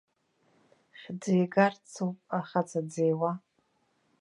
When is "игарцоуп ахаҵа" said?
1.43-2.81